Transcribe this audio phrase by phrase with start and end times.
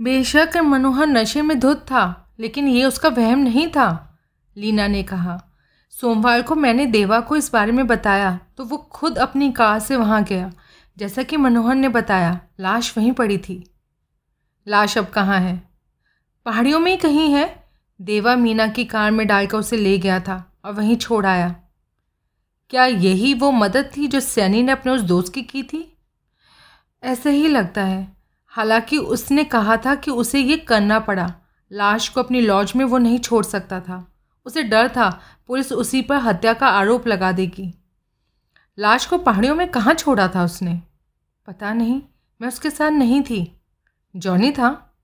[0.00, 4.18] बेशक मनोहर नशे में धुत था, लेकिन ये उसका वहम नहीं था,
[4.56, 5.40] लीना ने कहा।
[5.92, 9.96] सोमवार को मैंने देवा को इस बारे में बताया तो वो खुद अपनी कार से
[9.96, 10.52] वहाँ गया,
[10.96, 13.64] जैसा कि मनोहर ने बताया, लाश वहीं पड़ी थी।
[14.66, 15.62] लाश अब कहाँ है?
[16.46, 17.62] पहाड़ियों में ही कहीं है?
[18.00, 21.54] देवा मीना की कार में डालकर उसे ले गया था और वहीं छोड़ आया।
[22.70, 25.98] क्या यही वो मदद थी जो सैनी ने अपने उस दोस्त की की थी?
[27.02, 28.21] ऐसे ही लगता है।
[28.52, 31.34] हालाँकि उसने कहा था कि उसे ये करना पड़ा।
[31.72, 34.12] लाश को अपनी लॉज में वो नहीं छोड़ सकता था।
[34.46, 37.74] उसे डर था पुलिस उसी पर हत्या का आरोप लगा देगी।
[38.78, 40.82] लाश को पहाड़ियों में कहाँ छोड़ा था उसने?
[41.46, 42.02] पता नहीं
[42.40, 43.60] मैं उसके साथ नहीं थी।
[44.16, 44.96] जॉनी था?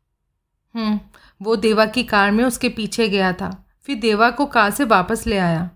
[0.76, 1.00] हम्म,
[1.42, 5.26] वो देवा की कार में उसके पीछे गया था फिर देवा को कार से वापस
[5.26, 5.70] ले आया।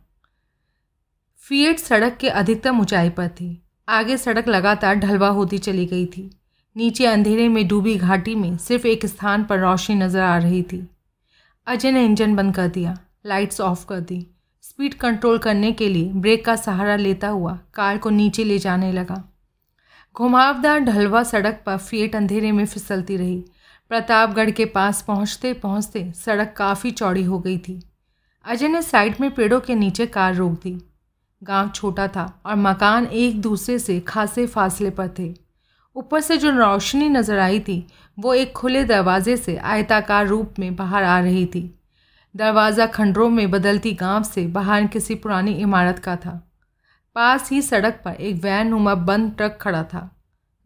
[1.37, 6.42] फीएट सड़क के अधिकतम ऊंचाई पर थी। आगे सड़क लगातार ढलवा होती चली गई थी।
[6.77, 10.87] नीचे अंधेरे में डूबी घाटी में सिर्फ़ एक स्थान पर रोशनी नज़र आ रही थी।
[11.67, 14.27] अजय ने इंजन बंद कर दिया, लाइट्स ऑफ़ कर दी।
[14.63, 18.93] स्पीड कंट्रोल करने के लिए ब्रेक का सहारा लेता हुआ कार को नीचे ले जाने
[18.93, 19.23] लगा।
[20.17, 23.45] घुमावदार ढलवा सड़क पर फीएट अंधेरे में फिसलती रही।
[23.91, 27.81] प्रतापगढ़ के पास पहुँचते पहुँचते सड़क काफ़ी चौड़ी हो गई थी।
[28.45, 30.77] अजय ने साइड में पेड़ों के नीचे कार रोक दी।
[31.43, 35.42] गाँव छोटा था और मकान एक दूसरे से खासे फासले पर थे।
[35.97, 37.87] ऊपर से जो रोशनी नज़र आई थी,
[38.19, 41.63] वो एक खुले दरवाजे से आयताकार रूप में बाहर आ रही थी।
[42.35, 46.41] दरवाज़ा खंडरों में बदलती गाँव से बाहर किसी पुरानी इमारत का था।
[47.17, 50.09] पास ही सड़क पर एक वैन नुमा बंद ट्रक खड़ा था।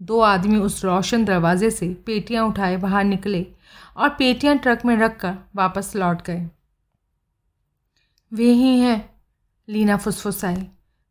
[0.01, 3.47] दो आदमी उस रोशन दरवाजे से पेटियाँ उठाए बाहर निकले
[3.97, 6.49] और पेटियाँ ट्रक में रखकर वापस लौट गए।
[8.33, 9.11] वे ही हैं,
[9.69, 10.67] लीना फुसफुसाई।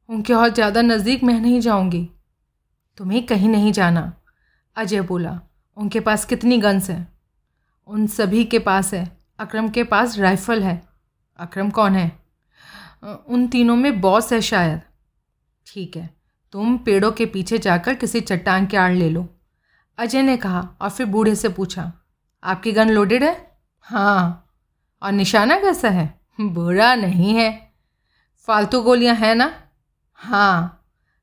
[0.09, 2.09] उनके और ज़्यादा नज़दीक मैं नहीं जाऊँगी।
[2.97, 4.13] तुम्हें कहीं नहीं जाना,
[4.75, 5.39] अजय बोला।
[5.77, 7.07] उनके पास कितनी गन्स हैं?
[7.87, 9.05] उन सभी के पास है।
[9.39, 10.81] अक्रम के पास राइफल है।
[11.39, 12.11] अक्रम कौन है?
[13.03, 14.81] उन तीनों में बॉस है शायद।
[15.67, 16.09] ठीक है,
[16.53, 19.27] तुम पेड़ों के पीछे जाकर किसी चट्टान के आड़ ले लो।
[19.97, 21.91] अजय ने कहा और फिर बूढ़े से पूछा,
[22.43, 23.35] आपकी गन लोडेड है?
[23.85, 24.41] हाँ।
[25.01, 26.13] और निशाना कैसा है?
[26.39, 27.51] बुरा नहीं है।
[28.47, 29.51] फालतू गोलियाँ हैं ना?
[30.19, 30.81] हाँ।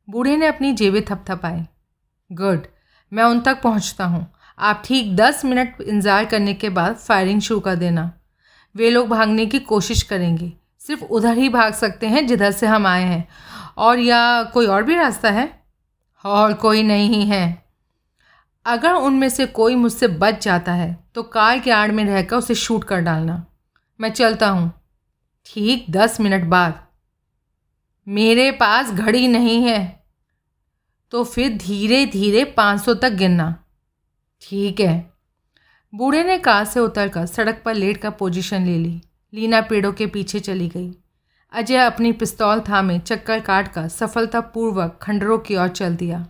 [0.09, 1.65] बूढ़े ने अपनी जेबें थपथपाई।
[2.33, 2.67] गुड
[3.13, 4.27] मैं उन तक पहुँचता हूँ।
[4.59, 8.11] आप ठीक दस मिनट इंतज़ार करने के बाद फायरिंग शुरू कर देना।
[8.75, 12.87] वे लोग भागने की कोशिश करेंगे। सिर्फ़ उधर ही भाग सकते हैं जिधर से हम
[12.87, 13.27] आए हैं।
[13.79, 15.49] और या कोई और भी रास्ता है?
[16.25, 17.63] और कोई नहीं है।
[18.67, 22.55] अगर उनमें से कोई मुझसे बच जाता है तो कार के आड़ में रहकर उसे
[22.55, 23.45] शूट कर डालना।
[24.01, 24.71] मैं चलता हूँ।
[25.47, 26.79] ठीक दस मिनट बाद।
[28.07, 30.02] मेरे पास घड़ी नहीं है।
[31.13, 33.55] तो फिर धीरे धीरे पाँच सौ तक गिनना
[34.43, 35.13] ठीक है।
[35.93, 39.01] बूढ़े ने कार से उतरकर सड़क पर लेट कर पोजीशन ले ली।
[39.33, 40.91] लीना पेड़ों के पीछे चली गई।
[41.53, 46.27] अजय अपनी पिस्तौल थामे चक्कर काट कर सफलतापूर्वक खंडरों की ओर चल दिया।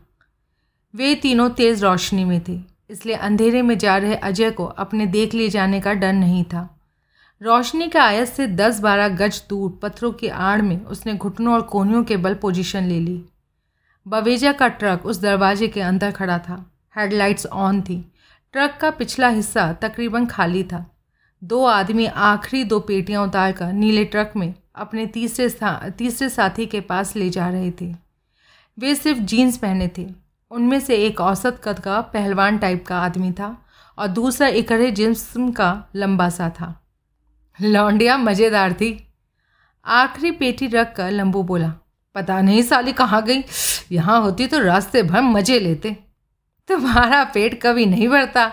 [0.94, 2.58] वे तीनों तेज़ रोशनी में थे,
[2.90, 6.68] इसलिए अंधेरे में जा रहे अजय को अपने देख लिए जाने का डर नहीं था।
[7.40, 11.62] रोशनी के आयत से दस बारह गज दूर पत्थरों की आड़ में उसने घुटनों और
[11.62, 13.22] कोहनियों के बल पोजीशन ले ली।
[14.06, 18.12] बवेजा का ट्रक उस दरवाजे के अंदर खड़ा था। हेडलाइट्स ऑन थी।
[18.52, 20.84] ट्रक का पिछला हिस्सा तकरीबन खाली था।
[21.42, 26.80] दो आदमी आखिरी दो पेटियाँ उतारकर नीले ट्रक में अपने तीसरे सा, तीसरे साथी के
[26.80, 27.94] पास ले जा रहे थे।
[28.78, 30.06] वे सिर्फ़ जीन्स पहने थे।
[30.50, 33.56] उनमें से एक औसत कद का पहलवान टाइप का आदमी था
[33.98, 36.74] और दूसरा इकड़े जिस्म का लंबा सा था।
[37.60, 39.08] लौंडिया मज़ेदार थी।
[39.86, 41.72] आखिरी पेटी रख कर लंबू बोला
[42.16, 43.42] पता नहीं साली कहाँ गई।
[43.92, 45.96] यहाँ होती तो रास्ते भर मज़े लेते।
[46.68, 48.50] तुम्हारा पेट कभी नहीं भरता।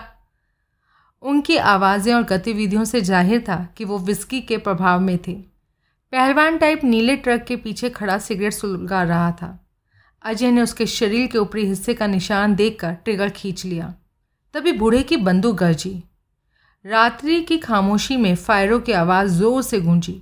[1.22, 5.32] उनकी आवाज़ें और गतिविधियों से ज़ाहिर था कि वो विस्की के प्रभाव में थे।
[6.12, 9.56] पहलवान टाइप नीले ट्रक के पीछे खड़ा सिगरेट सुलगा रहा था।
[10.24, 13.94] अजय ने उसके शरीर के ऊपरी हिस्से का निशान देखकर ट्रिगर खींच लिया।
[14.54, 16.02] तभी बूढ़े की बंदूक गरजी।
[16.84, 20.20] रात्रि की खामोशी में फायरों की आवाज़ ज़ोर से गूंजी।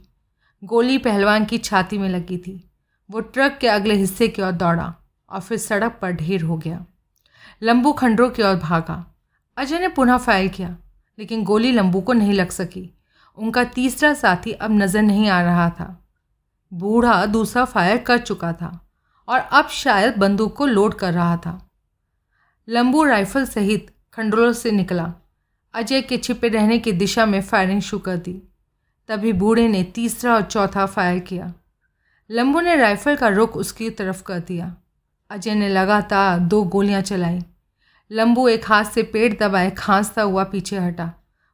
[0.62, 2.67] गोली पहलवान की छाती में लगी थी।
[3.10, 4.94] वो ट्रक के अगले हिस्से की ओर दौड़ा
[5.30, 6.84] और फिर सड़क पर ढेर हो गया।
[7.62, 9.04] लंबू खंडरों की ओर भागा।
[9.56, 10.76] अजय ने पुनः फायर किया,
[11.18, 12.90] लेकिन गोली लंबू को नहीं लग सकी।
[13.38, 15.94] उनका तीसरा साथी अब नज़र नहीं आ रहा था।
[16.72, 18.70] बूढ़ा दूसरा फायर कर चुका था
[19.28, 21.58] और अब शायद बंदूक को लोड कर रहा था।
[22.68, 25.12] लंबू राइफल सहित खंडरों से निकला।
[25.74, 28.32] अजय के छिपे रहने की दिशा में फायरिंग शुरू कर दी।
[29.08, 31.52] तभी बूढ़े ने तीसरा और चौथा फायर किया।
[32.30, 34.76] लंबू ने राइफल का रुख उसकी तरफ़ कर दिया।
[35.30, 37.40] अजय ने लगातार दो गोलियाँ चलाई।
[38.12, 41.12] लंबू एक हाथ से पेट दबाए खांसता हुआ पीछे हटा।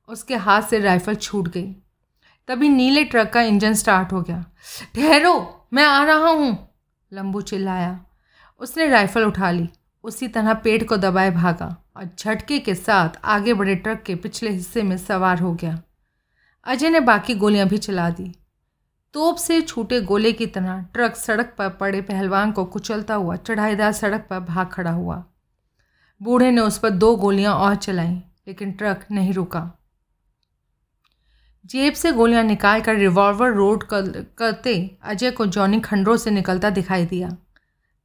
[0.08, 1.76] उसके हाथ से राइफल छूट गई।
[2.48, 4.44] तभी नीले ट्रक का इंजन स्टार्ट हो गया।
[4.94, 6.68] ठहरो, मैं आ रहा हूँ।
[7.12, 8.04] लंबू चिल्लाया।
[8.58, 9.68] उसने राइफल उठा ली।
[10.04, 14.50] उसी तरह पेट को दबाए भागा और झटके के साथ आगे बढ़े ट्रक के पिछले
[14.50, 15.82] हिस्से में सवार हो गया।
[16.64, 18.34] अजय ने बाकी गोलियाँ भी चला दी।
[19.14, 23.92] तोप से छूटे गोले की तरह ट्रक सड़क पर पड़े पहलवान को कुचलता हुआ चढ़ाईदार
[23.92, 25.24] सड़क पर भाग खड़ा हुआ।
[26.22, 29.78] बूढ़े ने उस पर दो गोलियाँ और चलाईं लेकिन ट्रक नहीं रुका।
[31.66, 37.06] जेब से गोलियाँ निकालकर रिवॉल्वर रोड कर, करते अजय को जॉनी खंडरों से निकलता दिखाई
[37.06, 37.36] दिया।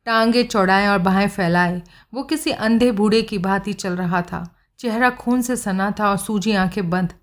[0.06, 1.82] टांगे चौड़ाए और बाहें फैलाए
[2.14, 6.18] वो किसी अंधे बूढ़े की भांति चल रहा था। चेहरा खून से सना था और
[6.18, 7.14] सूजी आँखें बंद।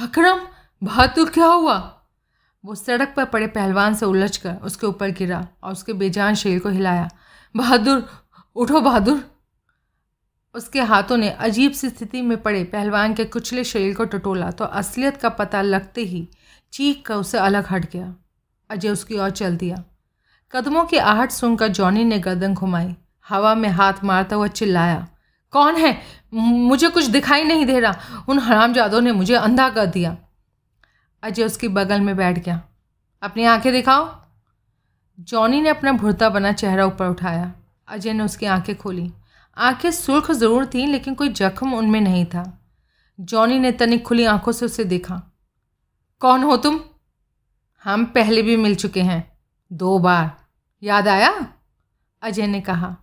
[0.00, 0.40] अकरम
[0.82, 1.95] बहादुर क्या हुआ?
[2.66, 6.58] वो सड़क पर पड़े पहलवान से उलझ कर उसके ऊपर गिरा और उसके बेजान शरीर
[6.58, 7.08] को हिलाया।
[7.54, 8.08] बहादुर,
[8.56, 9.22] उठो बहादुर।
[10.54, 14.64] उसके हाथों ने अजीब सी स्थिति में पड़े पहलवान के कुचले शरीर को टटोला तो
[14.64, 16.28] असलियत का पता लगते ही
[16.72, 18.14] चीख कर उसे अलग हट गया।
[18.70, 19.82] अजय उसकी ओर चल दिया।
[20.52, 22.94] कदमों की आहट सुनकर जॉनी ने गर्दन घुमाई,
[23.28, 25.06] हवा में हाथ मारता हुआ चिल्लाया,
[25.52, 25.98] कौन है?
[26.34, 30.16] मुझे कुछ दिखाई नहीं दे रहा। उन हरामजादों ने मुझे अंधा कर दिया।
[31.22, 32.62] अजय उसके बगल में बैठ गया।
[33.22, 34.22] अपनी आँखें दिखाओ।
[35.20, 37.52] जॉनी ने अपना भुरता बना चेहरा ऊपर उठाया।
[37.88, 39.12] अजय ने उसकी आँखें खोली।
[39.56, 42.68] आँखें सुर्ख ज़रूर थीं, लेकिन कोई जख्म उनमें नहीं था।
[43.20, 45.32] जॉनी ने तनिक खुली आँखों से उसे देखा।
[46.20, 46.80] कौन हो तुम?
[47.84, 49.38] हम पहले भी मिल चुके हैं।
[49.72, 50.36] दो बार।
[50.82, 51.46] याद आया?
[52.22, 52.96] अजय ने कहा।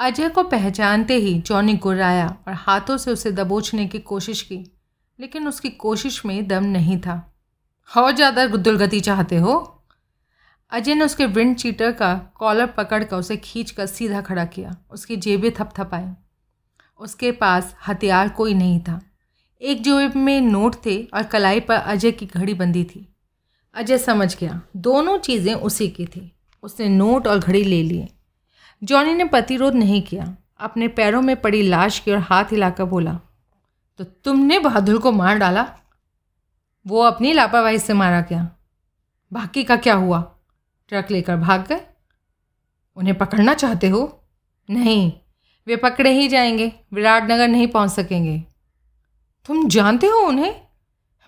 [0.00, 4.77] अजय को पहचानते ही जॉनी गुर्राया और हाथों से उसे दबोचने की कोशिश की।
[5.20, 7.34] लेकिन उसकी कोशिश में दम नहीं था।
[7.96, 9.84] और ज़्यादा दुर्गति चाहते हो?
[10.70, 15.16] अजय ने उसके विंड चीटर का कॉलर पकड़कर उसे खींच कर सीधा खड़ा किया। उसकी
[15.16, 16.04] जेबें थपथपाई।
[16.98, 19.00] उसके पास हथियार कोई नहीं था।
[19.62, 23.14] एक जेब में नोट थे और कलाई पर अजय की घड़ी बंदी थी।
[23.74, 28.08] अजय समझ गया, दोनों चीज़ें उसी की थी। उसने नोट और घड़ी ले लिए।
[28.82, 33.20] जॉनी ने प्रतिरोध नहीं किया। अपने पैरों में पड़ी लाश की ओर हाथ हिलाकर बोला
[33.98, 35.66] तो तुमने बहादुर को मार डाला?
[36.86, 38.50] वो अपनी लापरवाही से मारा गया
[39.32, 40.20] बाकी का क्या हुआ?
[40.88, 41.80] ट्रक लेकर भाग गए?
[42.96, 44.24] उन्हें पकड़ना चाहते हो?
[44.70, 45.12] नहीं,
[45.66, 48.44] वे पकड़े ही जाएँगे विराटनगर नहीं पहुँच सकेंगे।
[49.46, 50.54] तुम जानते हो उन्हें?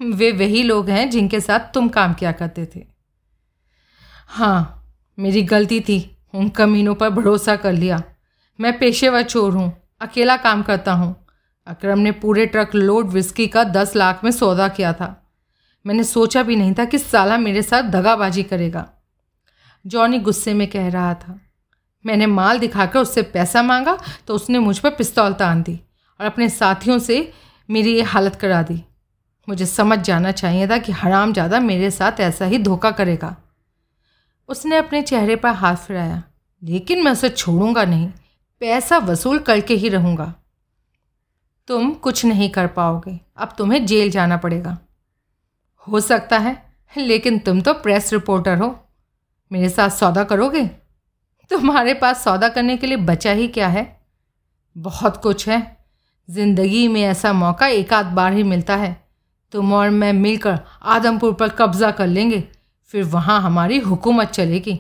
[0.02, 2.86] वे वही लोग हैं जिनके साथ तुम काम किया करते थे।
[4.28, 4.88] हाँ
[5.18, 8.02] मेरी गलती थी, उन कमीनों पर भरोसा कर लिया।
[8.60, 11.26] मैं पेशेवर चोर हूँ, अकेला काम करता हूँ।
[11.66, 15.16] अक्रम ने पूरे ट्रक लोड विस्की का दस लाख में सौदा किया था।
[15.84, 18.86] मैंने सोचा भी नहीं था कि साला मेरे साथ दगाबाजी करेगा।
[19.84, 21.38] जॉनी गुस्से में कह रहा था।
[22.04, 25.78] मैंने माल दिखाकर उससे पैसा मांगा तो उसने मुझ पर पिस्तौल तान दी
[26.20, 27.32] और अपने साथियों से
[27.68, 28.82] मेरी ये हालत करा दी।
[29.48, 33.36] मुझे समझ जाना चाहिए था कि हराम ज़्यादा मेरे साथ ऐसा ही धोखा करेगा।
[34.48, 36.22] उसने अपने चेहरे पर हाथ फिराया।
[36.62, 38.08] लेकिन मैं उसे छोड़ूँगा नहीं।
[38.62, 40.32] पैसा वसूल करके ही रहूँगा।
[41.70, 44.76] तुम कुछ नहीं कर पाओगे। अब तुम्हें जेल जाना पड़ेगा।
[45.86, 46.56] हो सकता है
[46.96, 48.68] लेकिन तुम तो प्रेस रिपोर्टर हो।
[49.50, 50.64] मेरे साथ सौदा करोगे?
[51.50, 53.84] तुम्हारे पास सौदा करने के लिए बचा ही क्या है?
[54.76, 55.60] बहुत कुछ है।
[56.28, 59.04] ज़िंदगी में ऐसा मौका एक आध बार ही मिलता है।
[59.52, 62.42] तुम और मैं मिलकर आदमपुर पर कब्ज़ा कर लेंगे
[62.90, 64.74] फिर वहाँ हमारी हुकूमत चलेगी।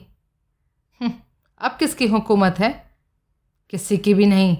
[1.00, 1.12] हम्म,
[1.60, 2.72] अब किसकी हुकूमत है?
[3.70, 4.56] किसी की भी नहीं।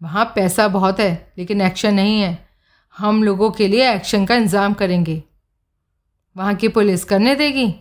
[0.00, 2.38] वहाँ पैसा बहुत है, लेकिन एक्शन नहीं है।
[2.96, 5.22] हम लोगों के लिए एक्शन का इंतज़ाम करेंगे।
[6.36, 7.74] वहाँ की पुलिस करने देगी।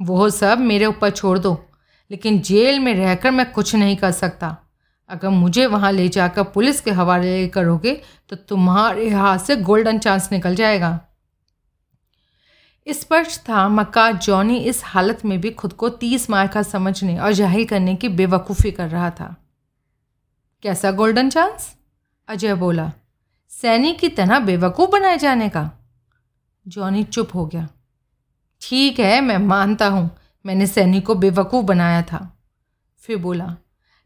[0.00, 1.58] वो सब मेरे ऊपर छोड़ दो,
[2.10, 4.56] लेकिन जेल में रहकर मैं कुछ नहीं कर सकता।
[5.10, 7.92] अगर मुझे वहाँ ले जाकर पुलिस के हवाले करोगे
[8.30, 10.98] तो तुम्हारे हाथ से गोल्डन चांस निकल जाएगा।
[12.86, 17.32] स्पष्ट था मक्का जॉनी इस हालत में भी खुद को तीस मार का समझने और
[17.32, 19.34] ज़ाहिर करने की बेवकूफ़ी कर रहा था।
[20.66, 21.76] कैसा गोल्डन चांस?
[22.28, 22.90] अजय बोला
[23.50, 25.70] सैनिक की तरह बेवकूफ़ बनाए जाने का।
[26.66, 27.68] जॉनी चुप हो गया।
[28.62, 30.10] ठीक है, मैं मानता हूँ,
[30.44, 32.18] मैंने सैनी को बेवकूफ़ बनाया था,
[33.00, 33.46] फिर बोला,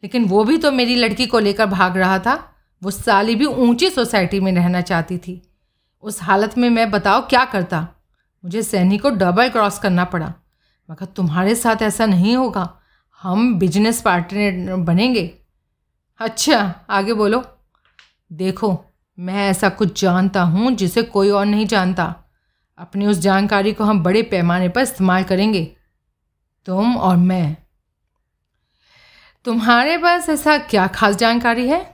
[0.02, 2.34] लेकिन वो भी तो मेरी लड़की को लेकर भाग रहा था,
[2.82, 5.40] वो साली भी ऊँची सोसाइटी में रहना चाहती थी।
[6.02, 7.86] उस हालत में मैं बताओ क्या करता?
[8.44, 10.32] मुझे सैनी को डबल क्रॉस करना पड़ा,
[10.88, 12.70] मगर तुम्हारे साथ ऐसा नहीं होगा,
[13.22, 15.30] हम बिज़नेस पार्टनर बनेंगे।
[16.20, 17.44] अच्छा आगे बोलो।
[18.32, 18.84] देखो,
[19.18, 22.14] मैं ऐसा कुछ जानता हूँ जिसे कोई और नहीं जानता।
[22.78, 25.76] अपनी उस जानकारी को हम बड़े पैमाने पर इस्तेमाल करेंगे।
[26.66, 27.56] तुम और मैं।
[29.44, 31.84] तुम्हारे पास ऐसा क्या खास जानकारी है?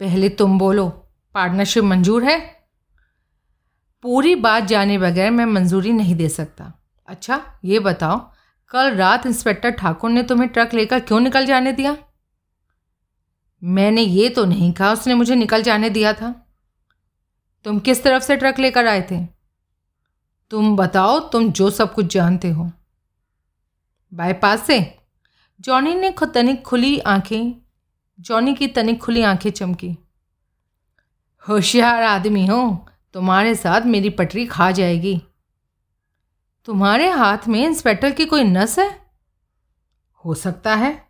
[0.00, 0.88] पहले तुम बोलो,
[1.34, 2.66] पार्टनरशिप मंजूर है?
[4.02, 6.72] पूरी बात जाने बगैर मैं मंजूरी नहीं दे सकता।
[7.08, 8.32] अच्छा ये बताओ,
[8.70, 11.96] कल रात इंस्पेक्टर ठाकुर ने तुम्हें ट्रक लेकर क्यों निकल जाने दिया?
[13.64, 16.46] मैंने ये तो नहीं कहा उसने मुझे निकल जाने दिया था।
[17.64, 19.26] तुम किस तरफ़ से ट्रक लेकर आए थे?
[20.50, 22.72] तुम बताओ, तुम जो सब कुछ जानते हो।
[24.14, 24.98] बाईपास से?
[25.60, 27.52] जॉनी ने तनिक खुली आँखें,
[28.20, 29.96] जॉनी की तनिक खुली आँखें चमकी।
[31.48, 35.22] होशियार आदमी हो, तुम्हारे साथ मेरी पटरी खा जाएगी।
[36.64, 39.10] तुम्हारे हाथ में इंस्पेक्टर की कोई नस है?
[40.24, 41.05] हो सकता है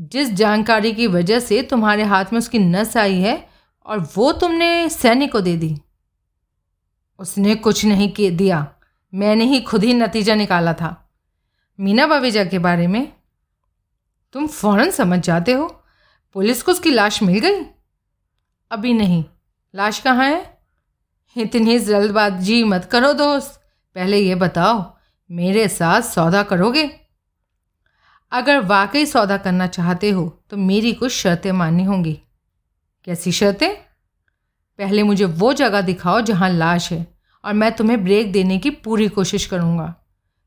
[0.00, 3.48] जिस जानकारी की वजह से तुम्हारे हाथ में उसकी नस आई है
[3.86, 5.78] और वो तुमने सैनिक को दे दी।
[7.18, 8.74] उसने कुछ नहीं दिया।
[9.14, 11.10] मैंने ही खुद ही नतीजा निकाला था।
[11.80, 13.12] मीना बावेजा के बारे में,
[14.32, 15.84] तुम फ़ौरन समझ जाते हो?
[16.32, 17.64] पुलिस को उसकी लाश मिल गई?
[18.70, 19.24] अभी नहीं।
[19.74, 20.58] लाश कहाँ है?
[21.36, 23.62] इतनी जल्दबाजी मत करो दोस्त।
[23.94, 24.96] पहले ये बताओ,
[25.30, 27.07] मेरे साथ सौदा करोगे?
[28.32, 32.18] अगर वाकई सौदा करना चाहते हो तो मेरी कुछ शर्तें माननी होंगी।
[33.06, 33.74] कैसी शर्तें?
[34.78, 37.06] पहले मुझे वो जगह दिखाओ जहाँ लाश है,
[37.44, 39.94] और मैं तुम्हें ब्रेक देने की पूरी कोशिश करूँगा।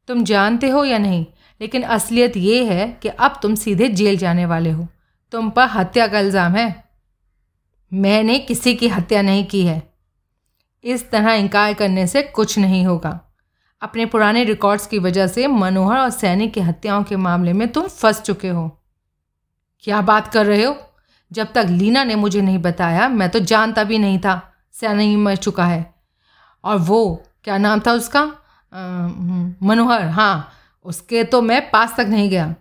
[0.10, 1.26] तुम जानते हो या नहीं,
[1.62, 4.88] लेकिन असलियत ये है कि अब तुम सीधे जेल जाने वाले हो।
[5.34, 6.84] तुम पर हत्या का इल्ज़ाम है।
[7.92, 9.82] मैंने किसी की हत्या नहीं की है।
[10.84, 13.20] इस तरह इनकार करने से कुछ नहीं होगा।
[13.82, 17.88] अपने पुराने रिकॉर्ड्स की वजह से मनोहर और सैनिक की हत्याओं के मामले में तुम
[17.88, 18.70] फंस चुके हो।
[19.84, 20.76] क्या बात कर रहे हो?
[21.32, 24.42] जब तक लीना ने मुझे नहीं बताया मैं तो जानता भी नहीं था
[24.74, 25.94] सैनिक मर चुका है।
[26.64, 28.22] और वो क्या नाम था उसका?
[28.74, 30.52] हम्म, मनोहर हाँ
[30.86, 32.54] उसके तो मैं पास तक नहीं गया।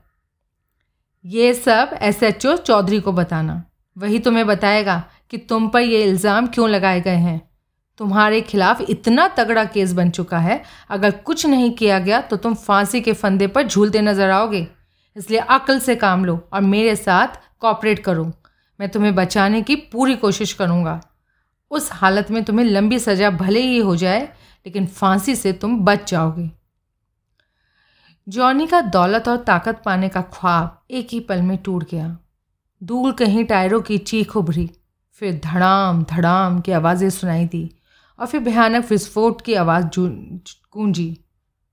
[1.25, 3.63] ये सब एस एच ओ चौधरी को बताना।
[3.97, 7.50] वही तुम्हें बताएगा कि तुम पर ये इल्ज़ाम क्यों लगाए गए हैं।
[7.99, 12.55] तुम्हारे खिलाफ इतना तगड़ा केस बन चुका है, अगर कुछ नहीं किया गया तो तुम
[12.57, 14.67] फांसी के फंदे पर झूलते नज़र आओगे।
[15.17, 18.31] इसलिए अक्ल से काम लो और मेरे साथ कॉपरेट करो।
[18.81, 21.01] मैं तुम्हें बचाने की पूरी कोशिश करूँगा।
[21.71, 24.21] उस हालत में तुम्हें लंबी सज़ा भले ही हो जाए,
[24.67, 26.51] लेकिन फांसी से तुम बच जाओगे।
[28.27, 32.17] जॉनी का दौलत और ताकत पाने का ख्वाब एक ही पल में टूट गया।
[32.83, 34.69] दूर कहीं टायरों की चीख उभरी,
[35.23, 37.63] फिर धड़ाम धड़ाम की आवाज़ें सुनाई दी।
[38.21, 39.87] और फिर भयानक विस्फोट की आवाज़
[40.73, 41.25] गूंजी,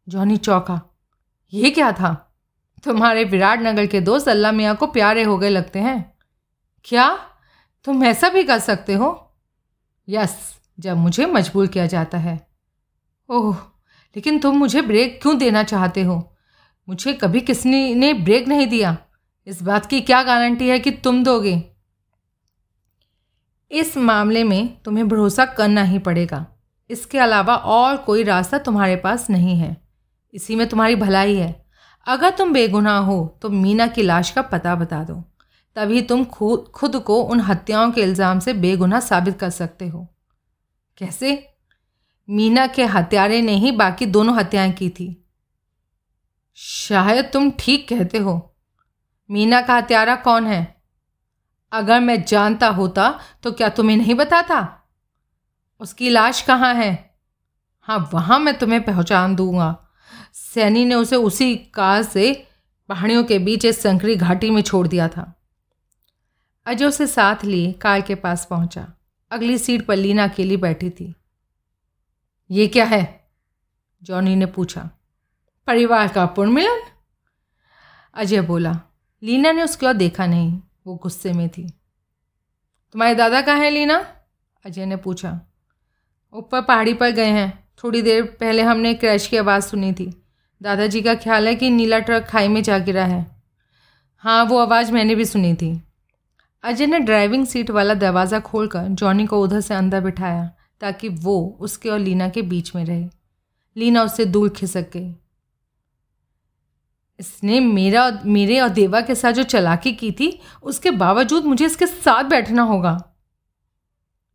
[0.10, 0.82] जॉनी चौका,
[1.54, 2.13] ये क्या था?
[2.84, 6.13] तुम्हारे विराट नगर के दोस्त अल्लाह मियाँ को प्यारे हो गए लगते हैं।
[6.86, 7.20] क्या
[7.84, 9.36] तुम ऐसा भी कर सकते हो?
[10.10, 12.48] यस, जब मुझे मजबूर किया जाता है।
[13.30, 13.56] ओह,
[14.16, 16.36] लेकिन तुम मुझे ब्रेक क्यों देना चाहते हो?
[16.89, 18.98] मुझे कभी किसने ने ब्रेक नहीं दिया।
[19.48, 21.76] इस बात की क्या गारंटी है कि तुम दोगे?
[23.72, 26.46] इस मामले में तुम्हें भरोसा करना ही पड़ेगा।
[26.90, 29.76] इसके अलावा और कोई रास्ता तुम्हारे पास नहीं है।
[30.34, 31.66] इसी में तुम्हारी भलाई है।
[32.08, 35.24] अगर तुम बेगुनाह हो तो मीना की लाश का पता बता दो।
[35.76, 40.08] तभी तुम खुद खुद को उन हत्याओं के इल्ज़ाम से बेगुनाह साबित कर सकते हो।
[40.98, 41.48] कैसे?
[42.30, 45.26] मीना के हत्यारे ने ही बाकी दोनों हत्याएँ की थी।
[46.58, 48.56] शायद तुम ठीक कहते हो।
[49.30, 50.76] मीना का हत्यारा कौन है?
[51.72, 54.90] अगर मैं जानता होता तो क्या तुम्हें नहीं बताता?
[55.80, 57.20] उसकी लाश कहाँ है?
[57.82, 59.88] हाँ वहाँ मैं तुम्हें पहचान दूँगा।
[60.34, 62.48] सैनी ने उसे उसी कार से
[62.90, 65.42] पहाड़ियों के बीच एक संकरी घाटी में छोड़ दिया था।
[66.66, 68.88] अजय उसे साथ लिए, कार के पास पहुँचा।
[69.32, 71.16] अगली सीट पर लीना अकेली बैठी थी।
[72.52, 73.28] ये क्या है?
[74.04, 74.90] जॉनी ने पूछा।
[75.68, 76.82] परिवार का पुनर्मिलन?
[78.14, 78.80] अजय बोला।
[79.24, 81.67] लीना ने उसकी ओर देखा नहीं। वो गुस्से में थी।
[82.91, 84.08] तुम्हारे दादा कहाँ हैं, लीना?
[84.65, 85.41] अजय ने पूछा।
[86.34, 90.24] ऊपर पहाड़ी पर गए हैं। थोड़ी देर पहले हमने क्रैश की आवाज़ सुनी थी।
[90.62, 93.41] दादाजी का ख्याल है कि नीला ट्रक खाई में जा गिरा है।
[94.17, 95.84] हाँ वो आवाज़ मैंने भी सुनी थी।
[96.63, 100.51] अजय ने ड्राइविंग सीट वाला दरवाज़ा खोलकर जॉनी को उधर से अंदर बिठाया
[100.82, 103.10] ताकि वो उसके और लीना के बीच में रहे।
[103.77, 105.15] लीना उससे दूर खिसक गई।
[107.20, 111.86] इसने मेरा, मेरे और देवा के साथ जो चलाकी की थी, उसके बावजूद मुझे इसके
[111.86, 112.98] साथ बैठना होगा।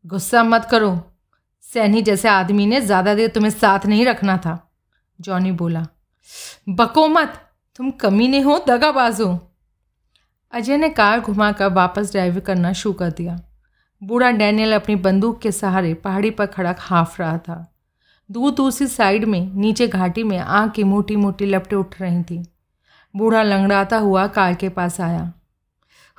[0.05, 0.99] गुस्सा मत करो।
[1.65, 4.59] सैनी जैसे आदमी ने ज़्यादा देर तुम्हें साथ नहीं रखना था,
[5.19, 5.87] जॉनी बोला।
[6.69, 7.41] बको मत,
[7.77, 9.39] तुम कमी नहीं हो, दगाबाज। हो
[10.53, 13.41] अजय ने कार घुमाकर वापस ड्राइव करना शुरू कर दिया।
[14.03, 17.67] बूढ़ा डैनियल अपनी बंदूक के सहारे पहाड़ी पर खड़ा हाफ़ रहा था।
[18.31, 22.43] दूर दूसरी साइड में, नीचे घाटी में आग की मोटी मोटी लपटें उठ रही थी।
[23.17, 25.33] बूढ़ा लंगड़ाता हुआ कार के पास आया।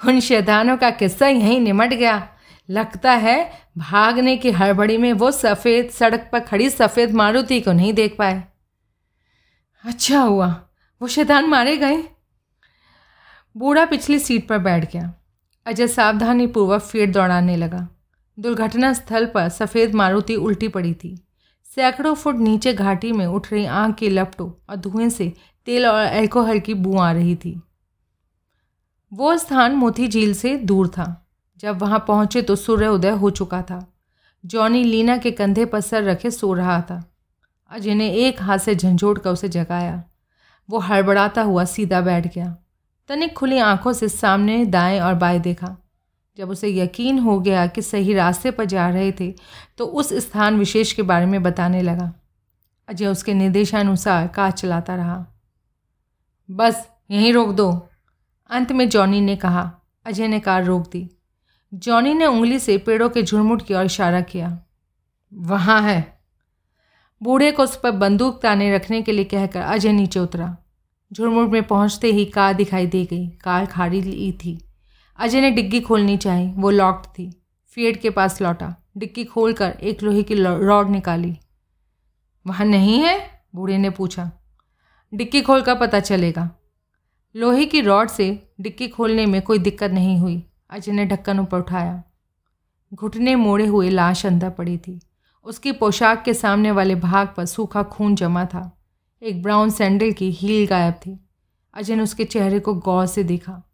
[0.08, 2.30] उन शैतानों का किस्सा यहीं निमट गया।
[2.70, 7.94] लगता है भागने की हड़बड़ी में वो सफ़ेद सड़क पर खड़ी सफ़ेद मारुति को नहीं
[7.94, 8.44] देख पाए।
[9.86, 10.48] अच्छा हुआ,
[11.02, 12.04] वो शैतान मारे गए।
[13.58, 15.14] बूढ़ा पिछली सीट पर बैठ गया।
[15.66, 17.88] अजय सावधानी पूर्वक फेर दौड़ाने लगा।
[18.40, 21.28] दुर्घटना स्थल पर सफ़ेद मारुति उल्टी पड़ी थी।
[21.76, 25.34] सैकड़ों फुट नीचे घाटी में उठ रही आग की लपटों और धुएँ से
[25.66, 27.62] तेल और अल्कोहल की बू आ रही थी।
[29.12, 31.28] वो स्थान मोती झील से दूर था।
[31.60, 33.86] जब वहाँ पहुँचे तो सूर्य उदय हो चुका था।
[34.46, 37.04] जॉनी लीना के कंधे पर सर रखे सो रहा था।
[37.72, 40.04] अजय ने एक हाथ से झंझोड़ कर उसे जगाया।
[40.70, 42.56] वो हड़बड़ाता हुआ सीधा बैठ गया।
[43.10, 45.78] तनिक खुली आँखों से सामने दाएँ और बाएँ देखा।
[46.38, 49.34] जब उसे यकीन हो गया कि सही रास्ते पर जा रहे थे
[49.78, 52.14] तो उस स्थान विशेष के बारे में बताने लगा।
[52.88, 55.26] अजय उसके निर्देशानुसार कार चलाता रहा।
[56.52, 57.90] बस, यहीं रोक दो।
[58.50, 61.10] अंत में जॉनी ने कहा। अजय ने कार रोक दी।
[61.74, 64.60] जॉनी ने उंगली से पेड़ों के झुरमुट की ओर इशारा किया।
[65.34, 66.20] वहाँ है।
[67.24, 70.58] बूढ़े को उस पर बंदूक ताने रखने के लिए कहकर अजय नीचे उतरा।
[71.14, 74.66] झुरमुट में पहुँचते ही कार दिखाई दे गई। कार खाड़ी ली थी।
[75.18, 80.04] अजय ने डिग्गी खोलनी चाही वो लॉक्ड थी। फ़ीड के पास लौटा। डिग्गी खोलकर एक
[80.04, 81.38] लोहे की रॉड निकाली।
[82.48, 83.46] वहाँ नहीं है?
[83.56, 84.32] बूढ़े ने पूछा।
[85.14, 86.50] डिक्की खोलकर पता चलेगा।
[87.36, 91.60] लोहे की रॉड से डिक्की खोलने में कोई दिक्कत नहीं हुई। अजय ने ढक्कन ऊपर
[91.60, 92.04] उठाया।
[92.94, 95.00] घुटने मोड़े हुए लाश अंदर पड़ी थी।
[95.44, 98.78] उसकी पोशाक के सामने वाले भाग पर सूखा खून जमा था।
[99.22, 101.30] एक ब्राउन सैंडल की हील गायब थी।
[101.74, 103.72] अजय ने उसके चेहरे को गौर से देखा।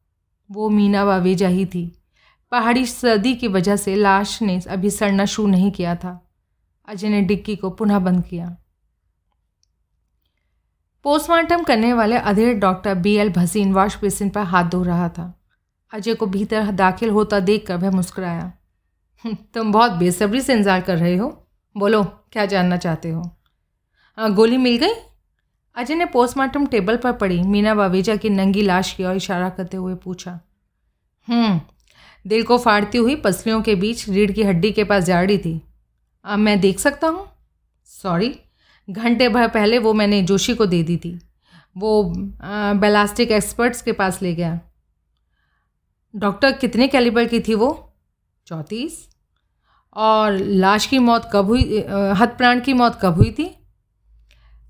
[0.51, 2.01] वो मीना वावेजा ही थी।
[2.51, 6.31] पहाड़ी सर्दी की वजह से लाश ने अभी सड़ना शुरू नहीं किया था।
[6.88, 8.58] अजय ने डिक्की को पुनः बंद किया।
[11.05, 15.33] पोस्टमार्टम करने वाले अधेड़ doctor B L Bhasin wash basin पर हाथ धो रहा था।
[15.91, 18.51] अजय को भीतर दाखिल होता देखकर वह मुस्कुराया।
[19.25, 21.29] हम्म, तुम बहुत बेसब्री से इंतज़ार कर रहे हो।
[21.75, 23.23] बोलो क्या जानना चाहते हो?
[24.17, 24.93] आ, गोली मिल गई?
[25.75, 29.77] अजय ने पोस्टमार्टम टेबल पर पड़ी। मीना बावेजा की नंगी लाश की ओर इशारा करते
[29.77, 30.39] हुए पूछा
[31.27, 31.59] हम्म
[32.25, 35.62] दिल को फाड़ती हुई पसलियों के बीच रीढ़ की हड्डी के पास जा रही थी।
[36.25, 37.27] अब मैं देख सकता हूँ?
[37.89, 38.33] सॉरी
[38.89, 41.19] घंटे भर पहले वो मैंने जोशी को दे दी थी।
[41.75, 42.13] वो
[42.75, 44.60] बेलास्टिक एक्सपर्ट्स के पास ले गया।
[46.13, 47.95] डॉक्टर कितने कैलिबर की थी वो?
[48.47, 49.10] चौंतीस।
[49.95, 51.86] और लाश की मौत कब हुई
[52.17, 53.56] हथ प्राण की मौत कब हुई थी?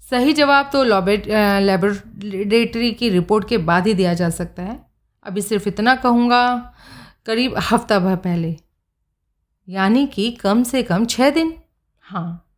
[0.03, 4.86] सही जवाब तो लेबोरेटरी की रिपोर्ट के बाद ही दिया जा सकता है।
[5.25, 6.73] अभी सिर्फ़ इतना कहूँगा,
[7.25, 8.58] करीब हफ़्ता भर पहले।
[9.67, 11.53] यानी कि कम से कम छः दिन।
[12.03, 12.48] हाँ।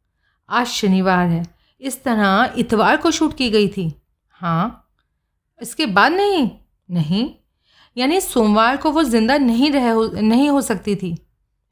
[0.51, 1.45] आज शनिवार है।
[1.81, 4.89] इस तरह इतवार को शूट की गई थी। हाँ।
[5.61, 6.49] इसके बाद नहीं?
[6.91, 7.29] नहीं।
[7.97, 11.17] यानी सोमवार को वो ज़िंदा नहीं रह हो, नहीं हो सकती थी।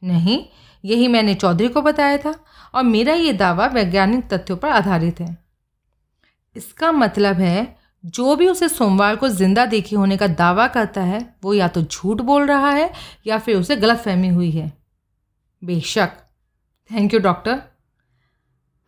[0.04, 0.46] नहीं,
[0.86, 2.36] यही मैंने चौधरी को बताया था
[2.74, 5.38] और मेरा ये दावा वैज्ञानिक तथ्यों पर आधारित है।
[6.56, 11.36] इसका मतलब है, जो भी उसे सोमवार को ज़िंदा देखे होने का दावा करता है,
[11.44, 12.92] वो या तो झूठ बोल रहा है
[13.28, 14.74] या फिर उसे गलत फहमी हुई है।
[15.64, 16.10] बेशक।
[16.92, 17.62] Thank you, doctor.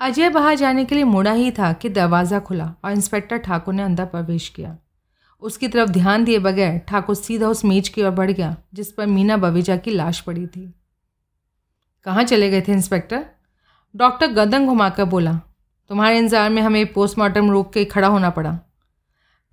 [0.01, 3.83] अजय बाहर जाने के लिए मुड़ा ही था कि दरवाज़ा खुला और इंस्पेक्टर ठाकुर ने
[3.83, 4.75] अंदर प्रवेश किया।
[5.41, 9.05] उसकी तरफ़ ध्यान दिए बगैर ठाकुर सीधा उस मेज की ओर बढ़ गया, जिस पर
[9.05, 10.73] मीना बवेजा की लाश पड़ी थी।
[12.05, 13.25] कहाँ चले गए थे इंस्पेक्टर?
[13.95, 15.33] डॉक्टर गदन घुमाकर बोला,
[15.89, 18.59] तुम्हारे इंतज़ार में हमें पोस्टमार्टम रोक के खड़ा होना पड़ा।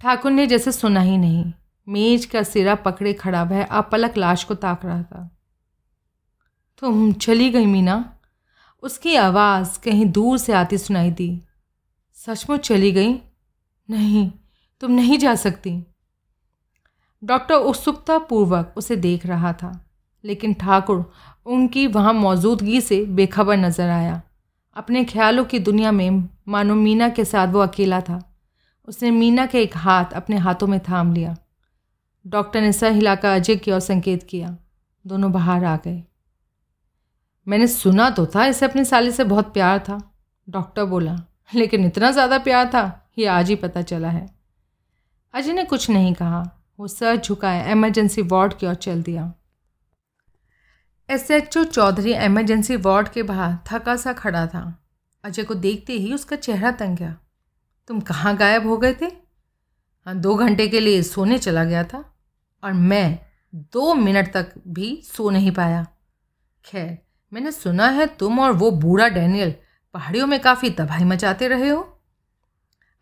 [0.00, 1.52] ठाकुर ने जैसे सुना ही नहीं,
[1.86, 5.30] मेज का सिरा पकड़े खड़ा वह अपलक लाश को ताक रहा था।
[6.82, 8.04] तुम चली गई मीना?
[8.82, 11.30] उसकी आवाज़ कहीं दूर से आती सुनाई दी।
[12.16, 13.12] सचमुच चली गई?
[13.88, 14.30] नहीं,
[14.82, 15.72] तुम नहीं जा सकती।
[17.22, 19.72] डॉक्टर उत्सुकतापूर्वक उसे देख रहा था,
[20.24, 21.10] लेकिन ठाकुर
[21.46, 24.20] उनकी वहाँ मौजूदगी से बेखबर नज़र आया।
[24.76, 28.22] अपने ख्यालों की दुनिया में मानो मीना के साथ वो अकेला था।
[28.88, 31.36] उसने मीना के एक हाथ अपने हाथों में थाम लिया।
[32.24, 34.56] डॉक्टर ने सर हिलाकर अजय की ओर संकेत किया।
[35.04, 36.02] दोनों बाहर आ गए।
[37.48, 39.98] मैंने सुना तो था, इसे अपनी साली से बहुत प्यार था।
[40.48, 41.16] डॉक्टर बोला,
[41.54, 44.26] लेकिन इतना ज़्यादा प्यार था ये आज ही पता चला है।
[45.34, 46.42] अजय ने कुछ नहीं कहा।
[46.78, 49.32] वो सर झुकाए एमरजेंसी वार्ड की ओर चल दिया।
[51.08, 54.62] S H O Chaudhary emergency ward के बाहर थका सा खड़ा था।
[55.24, 57.16] अजय को देखते ही उसका चेहरा तंग गया।
[57.90, 59.06] तुम कहाँ गायब हो गए थे?
[60.06, 62.04] हाँ दो घंटे के लिए सोने चला गया था,
[62.62, 63.18] और मैं
[63.72, 65.86] दो मिनट तक भी सो नहीं पाया।
[66.64, 66.98] खैर
[67.32, 69.54] मैंने सुना है तुम और वो बूढ़ा डैनियल
[69.94, 71.94] पहाड़ियों में काफ़ी तबाही मचाते रहे हो।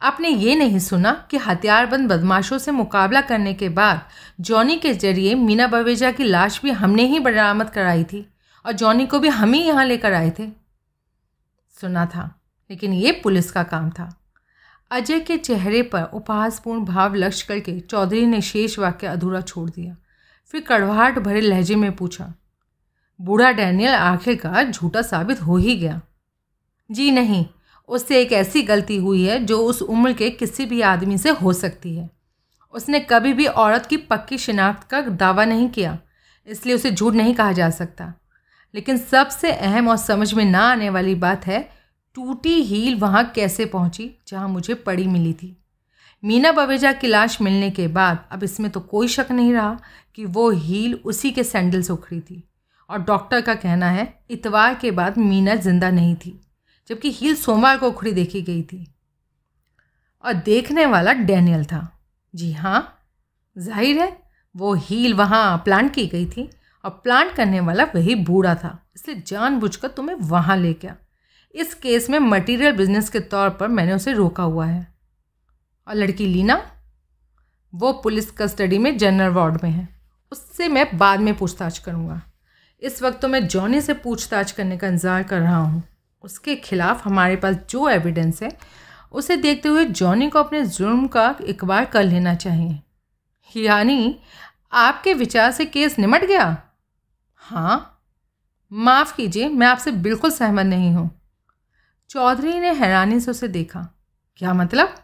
[0.00, 4.00] आपने ये नहीं सुना कि हथियारबंद बदमाशों से मुकाबला करने के बाद
[4.40, 8.26] जॉनी के ज़रिए मीना बवेजा की लाश भी हमने ही बरामद कराई थी
[8.64, 10.48] और जॉनी को भी हम ही यहाँ लेकर आए थे?
[11.74, 14.08] सुना था, लेकिन ये पुलिस का काम था।
[14.90, 19.96] अजय के चेहरे पर उपहासपूर्ण भाव लक्ष्य करके चौधरी ने शेष वाक्य अधूरा छोड़ दिया।
[20.54, 22.32] फिर कड़वाहट भरे लहजे में पूछा
[23.20, 26.00] बूढ़ा डैनियल आखिरकार झूठा साबित हो ही गया।
[26.90, 27.44] जी नहीं,
[27.88, 31.52] उससे एक ऐसी गलती हुई है जो उस उम्र के किसी भी आदमी से हो
[31.52, 32.08] सकती है।
[32.74, 35.98] उसने कभी भी औरत की पक्की शिनाख्त का दावा नहीं किया,
[36.48, 38.12] इसलिए उसे झूठ नहीं कहा जा सकता।
[38.74, 41.60] लेकिन सबसे अहम और समझ में ना आने वाली बात है,
[42.16, 45.56] टूटी हील वहाँ कैसे पहुँची जहाँ मुझे पड़ी मिली थी।
[46.22, 49.78] मीना बवेजा की लाश मिलने के बाद अब इसमें तो कोई शक नहीं रहा
[50.14, 52.42] कि वो हील उसी के सैंडल से उखड़ी थी।
[52.90, 56.40] और डॉक्टर का कहना है, इतवार के बाद मीना ज़िंदा नहीं थी,
[56.90, 58.86] जबकि हील सोमवार को उखड़ी देखी गई थी।
[60.24, 61.88] और देखने वाला डैनियल था।
[62.34, 62.92] जी हाँ
[63.56, 64.16] ज़ाहिर है,
[64.54, 66.48] वो हील वहाँ प्लांट की गई थी
[66.84, 70.96] और प्लांट करने वाला वही बूढ़ा था, इसलिए जानबूझकर तुम्हें वहाँ ले गया।
[71.54, 74.86] इस केस में मटेरियल बिज़नेस के तौर पर मैंने उसे रोका हुआ है।
[75.86, 76.60] और लड़की लीना?
[77.72, 79.88] वो पुलिस कस्टडी में जनरल वार्ड में है।
[80.32, 82.20] उससे मैं बाद में पूछताछ करूँगा।
[82.82, 85.82] इस वक्त तो मैं जॉनी से पूछताछ करने का इंतज़ार कर रहा हूँ।
[86.22, 88.58] उसके खिलाफ हमारे पास जो एविडेंस है,
[89.12, 92.80] उसे देखते हुए जॉनी को अपने जुर्म का इकबार कर लेना चाहिए।
[93.56, 94.18] यानी,
[94.72, 96.62] आपके विचार से केस निमट गया?
[97.36, 97.92] हाँ।
[98.72, 101.10] माफ़ कीजिए, मैं आपसे बिल्कुल सहमत नहीं हूँ।
[102.10, 103.88] चौधरी ने हैरानी से उसे देखा।
[104.36, 104.94] क्या मतलब?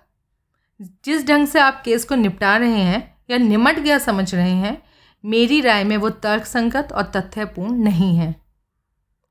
[1.04, 4.82] जिस ढंग से आप केस को निपटा रहे हैं या निमट गया समझ रहे हैं
[5.24, 8.32] मेरी राय में वो तर्कसंगत और तथ्यपूर्ण नहीं है।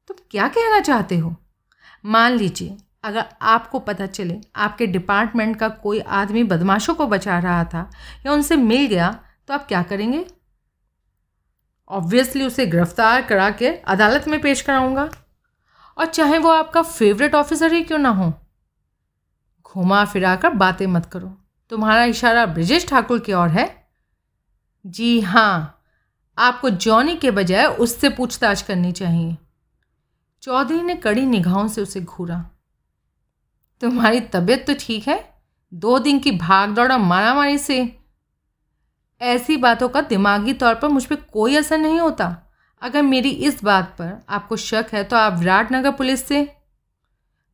[0.10, 1.36] तुम क्या कहना चाहते हो?
[2.06, 7.64] मान लीजिए, अगर आपको पता चले आपके डिपार्टमेंट का कोई आदमी बदमाशों को बचा रहा
[7.64, 7.90] था
[8.26, 9.12] या उनसे मिल गया
[9.48, 10.26] तो आप क्या करेंगे?
[11.90, 15.10] ऑब्वियसली उसे गिरफ़्तार करा के अदालत में पेश कराऊँगा।
[15.98, 18.32] और चाहे वो आपका फेवरेट ऑफिसर ही क्यों ना हो,
[19.66, 21.28] घुमा फिरा कर बातें मत करो।
[21.72, 23.68] तुम्हारा इशारा ब्रिजेश ठाकुर की ओर है?
[24.86, 25.78] जी हाँ
[26.38, 29.38] आपको जॉनी के बजाय उससे पूछताछ करनी चाहिए।
[30.42, 32.46] चौधरी ने कड़ी निगाहों से उसे घूरा।
[33.82, 35.34] तुम्हारी तबीयत तो ठीक है?
[35.74, 37.98] दो दिन की भाग दौड़ और मारामारी से?
[39.22, 42.36] ऐसी बातों का दिमागी तौर पर मुझ पर कोई असर नहीं होता।
[42.82, 46.56] अगर मेरी इस बात पर आपको शक है तो आप विराटनगर पुलिस से।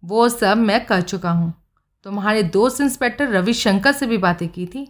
[0.03, 1.53] वो सब मैं कर चुका हूँ।
[2.03, 4.87] तुम्हारे दोस्त इंस्पेक्टर रविशंकर से भी बातें की थी।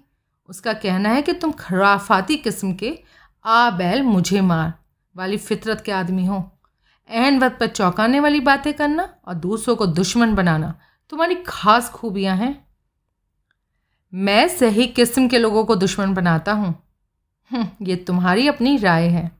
[0.50, 2.98] उसका कहना है कि तुम खराफाती किस्म के
[3.48, 4.74] आ बैल मुझे मार।
[5.16, 6.52] वाली फितरत के आदमी हो।
[7.10, 10.80] एहन वक्त पर चौंकाने वाली बातें करना और दूसरों को दुश्मन बनाना।
[11.10, 12.68] तुम्हारी खास खूबियाँ हैं।
[14.14, 16.84] मैं सही किस्म के लोगों को दुश्मन बनाता हूँ।
[17.52, 19.32] हम्म, ये तुम्हारी अपनी राय है।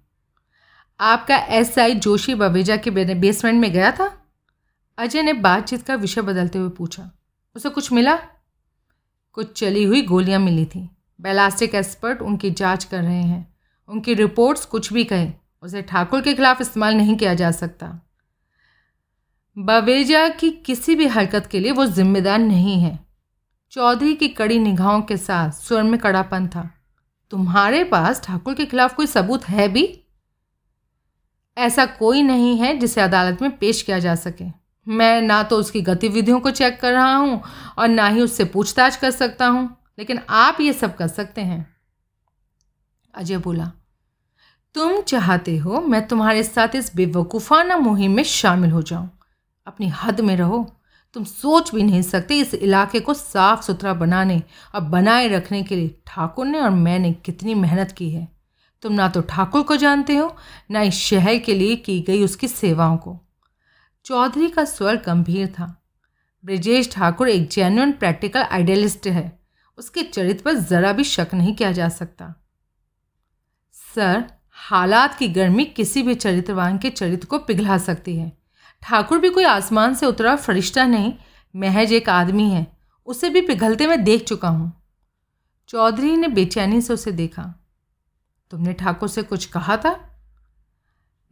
[1.00, 4.26] आपका एस आई जोशी बवेजा के बेसमेंट में गया था?
[4.98, 7.12] अजय ने बातचीत का विषय बदलते हुए पूछा।
[7.56, 8.16] उसे कुछ मिला?
[9.34, 10.90] कुछ चली हुई गोलियाँ मिली थी।
[11.22, 13.57] बैलास्टिक एक्सपर्ट उनकी जाँच कर रहे हैं।
[13.90, 17.88] उनकी रिपोर्ट्स कुछ भी कहें, उसे ठाकुर के खिलाफ इस्तेमाल नहीं किया जा सकता।
[19.58, 22.98] बवेजा की किसी भी हरकत के लिए वो जिम्मेदार नहीं है।
[23.74, 26.70] चौधरी की कड़ी निगाहों के साथ स्वर में कड़ापन था।
[27.32, 29.88] तुम्हारे पास ठाकुर के खिलाफ कोई सबूत है भी?
[31.58, 34.46] ऐसा कोई नहीं है जिसे अदालत में पेश किया जा सके।
[34.88, 37.42] मैं ना तो उसकी गतिविधियों को चेक कर रहा हूँ
[37.78, 41.66] और ना ही उससे पूछताछ कर सकता हूँ, लेकिन आप ये सब कर सकते हैं।
[43.14, 43.72] अजय बोला
[44.78, 49.20] तुम चाहते हो मैं तुम्हारे साथ इस बेवकूफ़ाना मुहिम में शामिल हो जाऊँ।
[49.68, 50.76] अपनी हद में रहो।
[51.14, 54.44] तुम सोच भी नहीं सकते इस इलाके को साफ़ सुथरा बनाने
[54.76, 58.28] और बनाए रखने के लिए ठाकुर ने और मैंने कितनी मेहनत की है।
[58.82, 60.36] तुम ना तो ठाकुर को जानते हो,
[60.72, 63.20] ना इस शहर के लिए की गई उसकी सेवाओं को।
[64.06, 65.84] चौधरी का स्वर गंभीर था।
[66.46, 69.40] ब्रजेश ठाकुर एक जेन्युन प्रैक्टिकल आइडियलिस्ट है।
[69.78, 72.34] उसके चरित्र पर ज़रा भी शक नहीं किया जा सकता।
[73.96, 78.38] सर हालात की गर्मी किसी भी चरित्रवान के चरित्र को पिघला सकती है।
[78.82, 81.14] ठाकुर भी कोई आसमान से उतरा फरिश्ता नहीं,
[81.56, 82.68] महज एक आदमी है।
[83.06, 84.84] उसे भी पिघलते मैं देख चुका हूँ।
[85.68, 87.70] चौधरी ने बेचैनी से उसे देखा।
[88.52, 90.20] तुमने ठाकुर से कुछ कहा था?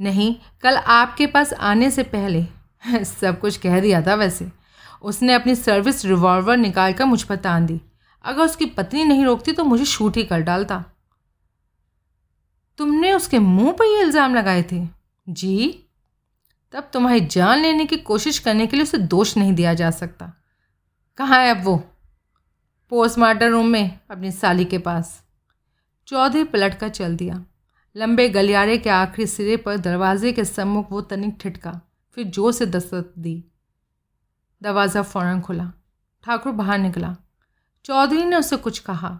[0.02, 2.46] नहीं, कल आपके पास आने से पहले।
[3.04, 4.52] सब कुछ कह दिया था वैसे।
[5.02, 7.82] उसने अपनी सर्विस रिवॉल्वर निकाल कर मुझ पर तान दी।
[8.24, 10.86] अगर उसकी पत्नी नहीं रोकती तो मुझे शूट ही कर डालता।
[12.78, 14.88] तुमने उसके मुँह पर ये इल्ज़ाम लगाए थे?
[15.28, 15.82] जी।
[16.74, 20.32] तब तुम्हारी जान लेने की कोशिश करने के लिए उसे दोष नहीं दिया जा सकता।
[21.18, 21.76] कहाँ है अब वो?
[22.92, 25.24] पोस्टमार्टम रूम में, अपनी साली के पास।
[26.08, 27.44] चौधरी पलट कर चल दिया।
[27.96, 31.80] लंबे गलियारे के आखिरी सिरे पर दरवाजे के सम्मुख वो तनिक ठिटका
[32.18, 33.44] फिर ज़ोर से दस्तक दी।
[34.62, 35.72] दरवाज़ा फ़ौरन खुला।
[36.24, 37.16] ठाकुर बाहर निकला।
[37.86, 39.20] चौधरी ने उसे कुछ कहा।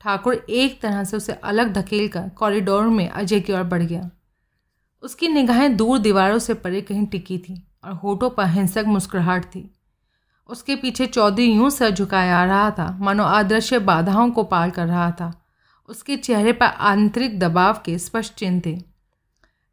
[0.00, 4.10] ठाकुर एक तरह से उसे अलग धकेल कर कॉरिडोर में अजय की ओर बढ़ गया।
[5.02, 9.70] उसकी निगाहें दूर दीवारों से परे कहीं टिकी थी और होठों पर हिंसक मुस्कुराहट थी।
[10.48, 14.86] उसके पीछे चौधरी यूँ सर झुकाए आ रहा था मानो आदर्श बाधाओं को पार कर
[14.86, 15.32] रहा था।
[15.88, 18.76] उसके चेहरे पर आंतरिक दबाव के स्पष्ट चिन्ह थे।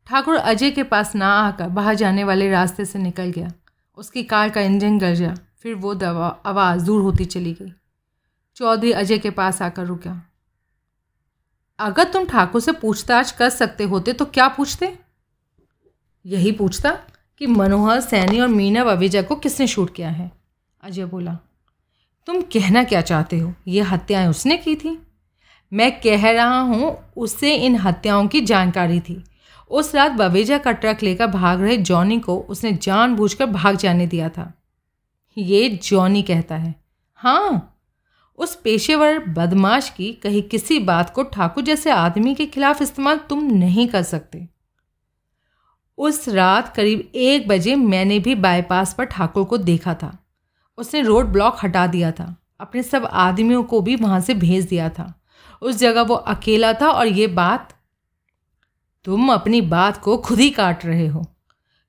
[0.08, 3.52] ठाकुर अजय के पास ना आकर बाहर जाने वाले रास्ते से निकल गया।
[3.98, 7.74] उसकी कार का इंजन गरजा, फिर वो दवा, आवाज़ दूर होती चली गई।
[8.56, 10.32] चौधरी अजय के पास आकर रुका।
[11.80, 14.98] अगर तुम ठाकुर से पूछताछ कर सकते होते तो क्या पूछते?
[16.26, 16.92] यही पूछता
[17.38, 20.32] कि मनोहर, सैनी और मीना ववेजा को किसने शूट किया है?
[20.84, 21.38] अजय बोला,
[22.28, 23.54] तुम कहना क्या चाहते हो?
[23.68, 24.98] ये हत्याएँ उसने की थी।
[25.74, 29.24] मैं कह रहा हूँ, उससे इन हत्याओं की जानकारी थी।
[29.70, 34.30] उस रात बवेजा का ट्रक लेकर भाग रहे जॉनी को उसने जानबूझकर भाग जाने दिया
[34.30, 34.54] था।
[35.38, 36.76] ये जॉनी कहता है।
[37.16, 37.72] हाँ
[38.38, 43.44] उस पेशेवर, बदमाश की कहीं किसी बात को ठाकुर जैसे आदमी के खिलाफ इस्तेमाल तुम
[43.44, 44.48] नहीं कर सकते।
[45.98, 50.18] उस रात करीब एक बजे मैंने भी बाईपास पर ठाकुर को देखा था।
[50.78, 54.90] उसने रोड ब्लॉक हटा दिया था। अपने सब आदमियों को भी वहाँ से भेज दिया
[54.90, 55.22] था।
[55.62, 57.76] उस जगह वो अकेला था और ये बात,
[59.04, 61.26] तुम अपनी बात को खुद ही काट रहे हो।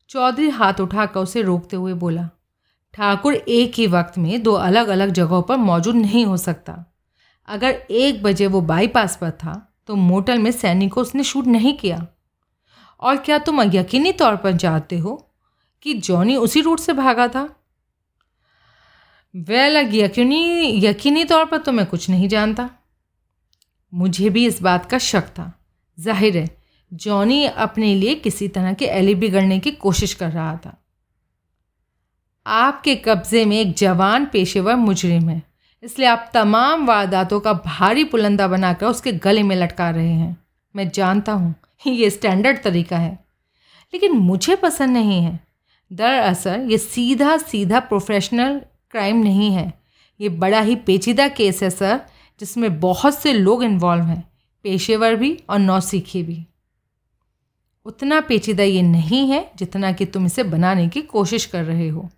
[0.08, 2.28] चौधरी हाथ उठाकर उसे रोकते हुए बोला
[2.98, 6.84] ठाकुर एक ही वक्त में दो अलग अलग जगहों पर मौजूद नहीं हो सकता।
[7.48, 9.54] अगर एक बजे वो बाईपास पर था
[9.86, 12.06] तो मोटल में सैनिक को उसने शूट नहीं किया।
[13.02, 15.14] और क्या तुम यकीनी तौर पर जानते हो
[15.82, 17.48] कि जॉनी उसी रूट से भागा था?
[19.34, 22.68] वेल यकीनी यकीनी तौर पर तो मैं कुछ नहीं जानता।
[23.92, 25.52] मुझे भी इस बात का शक था।
[25.98, 26.48] ज़ाहिर है,
[26.92, 30.76] जॉनी अपने लिए किसी तरह के एली गढ़ने की कोशिश कर रहा था।
[32.46, 35.42] आपके कब्ज़े में एक जवान पेशेवर मुजरिम है।
[35.82, 40.36] इसलिए आप तमाम वारदातों का भारी पुलंदा बनाकर उसके गले में लटका रहे हैं।
[40.76, 41.54] मैं जानता हूँ,
[41.86, 43.24] ये स्टैंडर्ड तरीका है।
[43.94, 45.40] लेकिन मुझे पसंद नहीं है।
[45.92, 49.72] दरअसल, ये सीधा सीधा प्रोफेशनल क्राइम नहीं है।
[50.20, 52.00] ये बड़ा ही पेचीदा केस है सर
[52.40, 54.32] जिसमें बहुत से लोग इन्वॉल्व हैं,
[54.62, 56.46] पेशेवर भी और नौसीखी भी।
[57.86, 62.10] उतना पेचीदा ये नहीं है जितना कि तुम इसे बनाने की कोशिश कर रहे हो।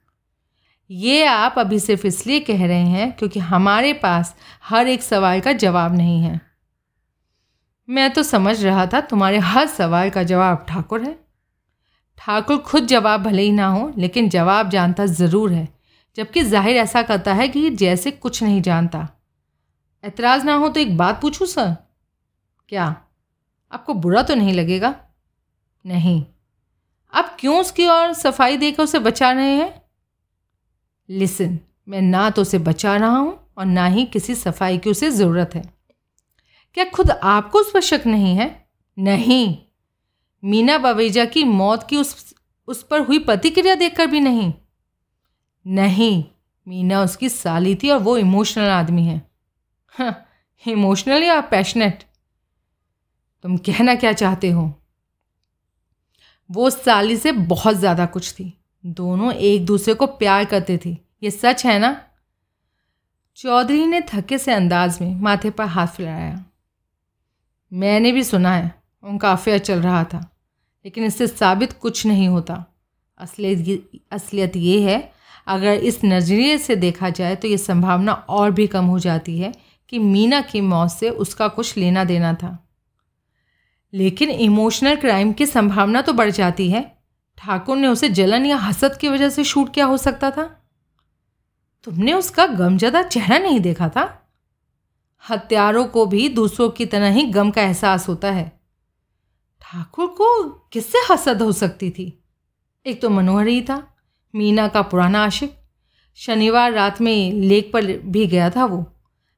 [0.91, 5.53] ये आप अभी सिर्फ़ इसलिए कह रहे हैं क्योंकि हमारे पास हर एक सवाल का
[5.53, 6.41] जवाब नहीं है।
[7.89, 11.13] मैं तो समझ रहा था तुम्हारे हर सवाल का जवाब ठाकुर है।
[12.19, 15.69] ठाकुर खुद जवाब भले ही ना हो, लेकिन जवाब जानता ज़रूर है,
[16.17, 19.09] जबकि ज़ाहिर ऐसा करता है कि जैसे कुछ नहीं जानता।
[20.05, 21.75] एतराज़ ना हो तो एक बात पूछूँ, सर?
[22.69, 22.85] क्या?
[23.73, 24.95] आपको बुरा तो नहीं लगेगा?
[25.85, 26.23] नहीं।
[27.13, 29.88] आप क्यों उसकी और सफ़ाई देकर उसे बचा रहे हैं?
[31.09, 35.11] लिसन मैं ना तो उसे बचा रहा हूँ और ना ही किसी सफ़ाई की उसे
[35.11, 35.63] ज़रूरत है।
[36.77, 38.67] क्या खुद आपको उस पर शक नहीं है?
[38.99, 39.57] नहीं।
[40.43, 42.35] मीना बवेजा की मौत की उस
[42.69, 44.53] उस पर हुई प्रतिक्रिया देखकर भी नहीं।
[45.67, 46.25] नहीं
[46.67, 49.21] मीना उसकी साली थी और वो इमोशनल आदमी है।
[49.89, 50.27] हाँ,
[50.65, 52.03] इमोशनल या पैशनेट।
[53.45, 54.73] तुम कहना क्या चाहते हो?
[56.51, 58.53] वो साली से बहुत ज़्यादा कुछ थी।
[58.85, 62.01] दोनों एक दूसरे को प्यार करते थे। ये सच है ना?
[63.39, 66.45] चौधरी ने थके से अंदाज में माथे पर हाथ फैलाया
[67.73, 70.19] मैंने भी सुना है, उनका अफेयर चल रहा था,
[70.85, 72.65] लेकिन इससे साबित कुछ नहीं होता।
[73.21, 75.13] असलियत असलियत ये है,
[75.47, 79.53] अगर इस नज़रिए से देखा जाए तो ये संभावना और भी कम हो जाती है
[79.89, 82.57] कि मीना की मौत से उसका कुछ लेना देना था।
[83.93, 86.98] लेकिन इमोशनल क्राइम की संभावना तो बढ़ जाती है।
[87.39, 90.71] ठाकुर ने उसे जलन या हसद की वजह से शूट किया हो सकता था?
[91.85, 94.33] तुमने उसका गमजदा चेहरा नहीं देखा था?
[95.31, 98.61] हत्यारों को भी दूसरों की तरह ही गम का एहसास होता है।
[99.61, 102.25] ठाकुर को किससे हसद हो सकती थी?
[102.87, 103.97] एक तो मनोहर ही था,
[104.35, 105.55] मीना का पुराना आशिक।
[106.15, 108.97] शनिवार रात में लेक पर भी गया था वो।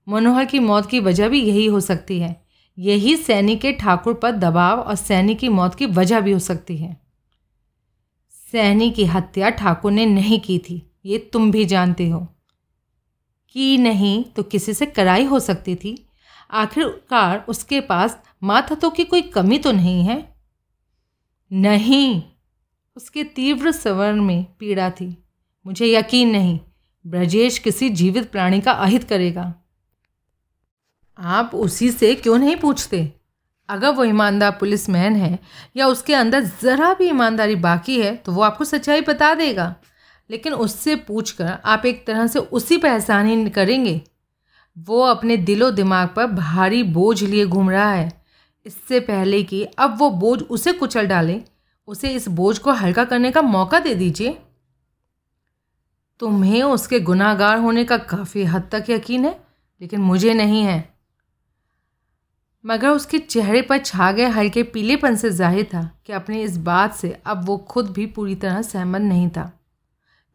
[0.08, 2.44] मनोहर की मौत की वजह भी यही हो सकती है।
[2.78, 6.76] यही सैनी के ठाकुर पर दबाव और सैनी की मौत की वजह भी हो सकती
[6.76, 7.09] है।
[8.52, 12.26] सैनी की हत्या ठाकुर ने नहीं की थी, ये तुम भी जानते हो।
[13.48, 16.06] की नहीं तो किसी से कराई हो सकती थी।
[16.50, 20.34] आखिरकार उसके पास माथतों की कोई कमी तो नहीं है?
[21.52, 22.22] नहीं,
[22.96, 25.24] उसके तीव्र सवर्ण में पीड़ा थी।
[25.66, 26.60] मुझे यकीन नहीं,
[27.06, 29.54] ब्रजेश किसी जीवित प्राणी का अहित करेगा।
[31.18, 33.19] आप उसी से क्यों नहीं पूछते?
[33.70, 35.38] अगर वो ईमानदार पुलिस मैन है
[35.76, 39.74] या उसके अंदर ज़रा भी ईमानदारी बाकी है तो वो आपको सच्चाई बता देगा।
[40.30, 44.00] लेकिन उससे पूछकर आप एक तरह से उसी पर ही करेंगे।
[44.76, 48.22] वो अपने दिलो दिमाग पर भारी बोझ लिए घूम रहा है।
[48.66, 51.40] इससे पहले कि अब वो बोझ उसे कुचल डाले,
[51.88, 54.38] उसे इस बोझ को हल्का करने का मौका दे दीजिए।
[56.20, 59.40] तुम्हें उसके गुनाहगार होने का काफ़ी हद तक यकीन है,
[59.80, 60.99] लेकिन मुझे नहीं है।
[62.64, 66.94] मगर उसके चेहरे पर छा गए हल्के पीलेपन से ज़ाहिर था कि अपनी इस बात
[66.94, 69.50] से अब वो खुद भी पूरी तरह सहमत नहीं था।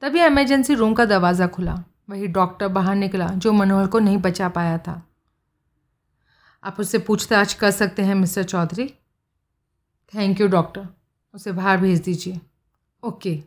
[0.01, 4.49] तभी एमरजेंसी रूम का दरवाज़ा खुला। वही डॉक्टर बाहर निकला जो मनोहर को नहीं बचा
[4.49, 5.01] पाया था।
[6.63, 8.87] आप उससे पूछताछ कर सकते हैं, mister Chaudhary.
[10.13, 10.87] Thank you doctor
[11.33, 12.39] उसे बाहर भेज दीजिए।
[13.03, 13.39] ओके।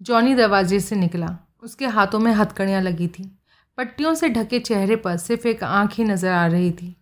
[0.00, 3.30] जॉनी दरवाजे से निकला। उसके हाथों में हथकड़ियाँ लगी थी।
[3.78, 6.94] पट्टियों से ढके चेहरे पर सिर्फ़ एक आँख ही नज़र आ रही थी।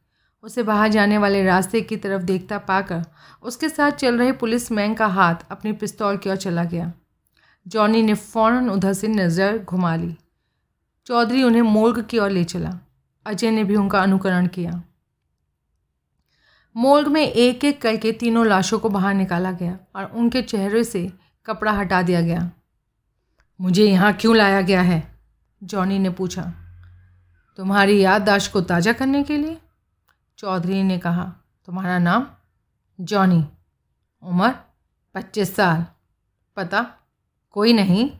[0.44, 3.02] उसे बाहर जाने वाले रास्ते की तरफ़ देखता पाकर
[3.42, 6.92] उसके साथ चल रहे पुलिस मैन का हाथ अपनी पिस्तौल की ओर चला गया।
[7.66, 10.16] जॉनी ने फ़ौरन उधर से नज़र घुमा ली।
[11.06, 12.78] चौधरी उन्हें मोर्ग की ओर ले चला।
[13.26, 14.82] अजय ने भी उनका अनुकरण किया।
[16.76, 21.10] मोर्ग में एक एक करके तीनों लाशों को बाहर निकाला गया और उनके चेहरे से
[21.46, 22.50] कपड़ा हटा दिया गया।
[23.60, 25.02] मुझे यहाँ क्यों लाया गया है?
[25.62, 26.52] जॉनी ने पूछा।
[27.58, 29.58] तुम्हारी याददाश्त को ताज़ा करने के लिए?
[30.38, 31.32] चौधरी ने कहा,
[31.66, 32.26] तुम्हारा नाम
[33.00, 33.48] जॉनी,
[34.22, 34.54] उम्र
[35.14, 35.86] पच्चीस साल।
[36.56, 36.86] पता?
[37.50, 38.10] कोई नहीं।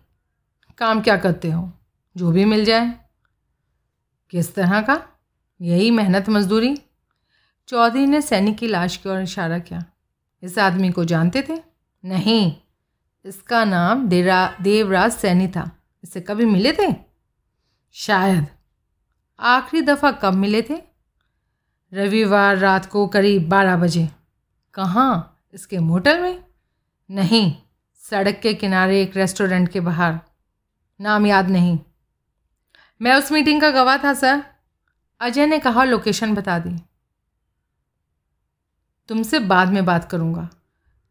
[0.78, 1.72] काम क्या करते हो?
[2.16, 3.00] जो भी मिल जाए।
[4.30, 5.06] किस तरह का?
[5.60, 6.76] यही मेहनत मजदूरी?
[7.68, 9.84] चौधरी ने सैनिक की लाश की ओर इशारा किया।
[10.42, 11.62] इस आदमी को जानते थे?
[12.04, 12.56] नहीं।
[13.24, 15.70] इसका नाम देरा, देवराज सैनी था।
[16.04, 16.94] इससे कभी मिले थे?
[17.92, 18.46] शायद।
[19.40, 20.93] आखिरी दफ़ा कब मिले थे?
[21.94, 24.08] रविवार रात को करीब बारह बजे।
[24.74, 25.44] कहाँ?
[25.54, 26.44] इसके मोटल में?
[27.10, 27.56] नहीं,
[27.94, 30.20] सड़क के किनारे एक रेस्टोरेंट के बाहर।
[31.00, 31.78] नाम याद नहीं।
[33.02, 34.42] मैं उस मीटिंग का गवाह था, सर।
[35.20, 36.82] अजय ने कहा, लोकेशन बता दी।
[39.08, 40.48] तुमसे बाद में बात करूँगा।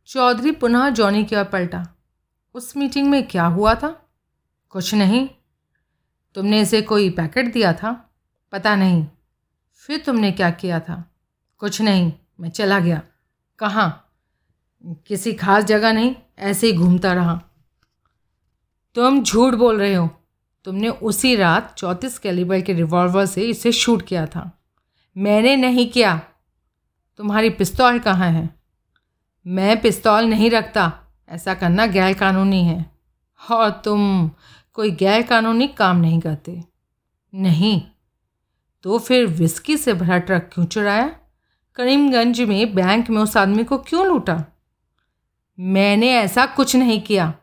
[0.07, 1.87] चौधरी पुनः जॉनी की ओर पलटा।
[2.53, 4.09] उस मीटिंग में क्या हुआ था?
[4.69, 5.29] कुछ नहीं।
[6.35, 8.09] तुमने इसे कोई पैकेट दिया था?
[8.51, 9.07] पता नहीं।
[9.87, 11.11] फिर तुमने क्या किया था?
[11.57, 13.01] कुछ नहीं, मैं चला गया।
[13.59, 14.13] कहाँ?
[14.85, 17.41] किसी खास जगह नहीं, ऐसे ही घूमता रहा।
[18.95, 20.09] तुम झूठ बोल रहे हो।
[20.63, 24.63] तुमने उसी रात चौंतीस कैलिबर के रिवॉल्वर से इसे शूट किया था।
[25.17, 26.21] मैंने नहीं किया।
[27.17, 28.49] तुम्हारी पिस्तौल कहाँ है?
[29.47, 30.93] मैं पिस्तौल नहीं रखता।
[31.29, 32.91] ऐसा करना गैर कानूनी है।
[33.51, 34.31] और तुम
[34.73, 36.63] कोई गैर कानूनी काम नहीं करते।
[37.33, 37.81] नहीं।
[38.83, 41.15] तो फिर विस्की से भरा ट्रक क्यों चुराया?
[41.75, 44.45] करीमगंज में बैंक में उस आदमी को क्यों लूटा?
[45.59, 47.33] मैंने ऐसा कुछ नहीं किया।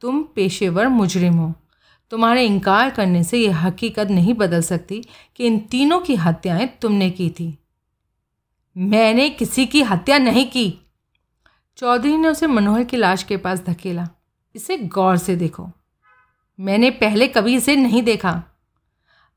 [0.00, 1.54] तुम पेशेवर मुजरिम हो।
[2.10, 5.04] तुम्हारे इनकार करने से यह हकीकत नहीं बदल सकती
[5.36, 7.58] कि इन तीनों की हत्याएँ तुमने की थी।
[8.76, 10.90] मैंने किसी की हत्या नहीं की।
[11.76, 14.08] चौधरी ने उसे मनोहर की लाश के पास धकेला।
[14.54, 15.70] इसे गौर से देखो।
[16.60, 18.42] मैंने पहले कभी इसे नहीं देखा।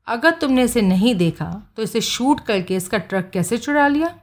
[0.08, 4.14] अगर तुमने इसे नहीं देखा तो इसे शूट करके इसका ट्रक कैसे चुरा लिया?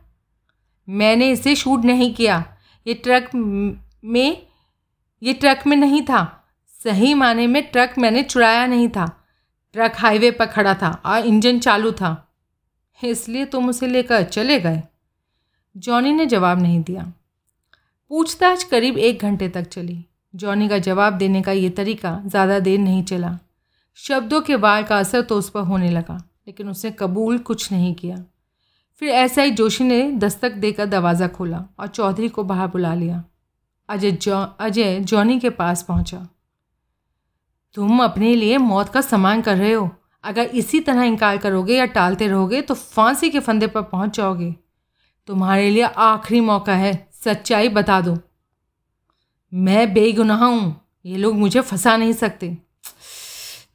[0.87, 2.43] मैंने इसे शूट नहीं किया।
[2.85, 4.47] ये ट्रक में
[5.21, 6.21] ये ट्रक में नहीं था।
[6.75, 9.05] सही माने में ट्रक मैंने चुराया नहीं था।
[9.75, 12.15] ट्रक हाईवे पर खड़ा था और इंजन चालू था।
[12.99, 14.81] इसलिए तुम उसे लेकर चले गए।
[15.75, 17.11] जॉनी ने जवाब नहीं दिया।
[18.11, 22.79] पूछताछ करीब एक घंटे तक चली। जॉनी का जवाब देने का ये तरीका ज़्यादा देर
[22.79, 23.37] नहीं चला।
[23.99, 27.93] शब्दों के बार का असर तो उस पर होने लगा, लेकिन उसने कबूल कुछ नहीं
[27.95, 28.23] किया।
[29.01, 33.23] फिर ऐसा ही जोशी ने दस्तक देकर दरवाज़ा खोला और चौधरी को बाहर बुला लिया।
[33.89, 36.27] अजय जौ, अजय जॉनी के पास पहुँचा।
[37.75, 39.89] तुम अपने लिए मौत का सम्मान कर रहे हो।
[40.23, 44.53] अगर इसी तरह इनकार करोगे या टालते रहोगे तो फांसी के फंदे पर पहुँच जाओगे।
[45.27, 48.17] तुम्हारे लिए आखिरी मौका है, सच्चाई बता दो।
[49.51, 50.75] मैं बेगुनाह हूँ।
[51.05, 52.57] ये लोग मुझे फंसा नहीं सकते।